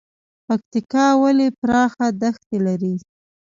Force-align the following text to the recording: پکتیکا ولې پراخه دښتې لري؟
پکتیکا 0.45 1.05
ولې 1.21 1.47
پراخه 1.59 2.07
دښتې 2.21 2.57
لري؟ 2.65 2.95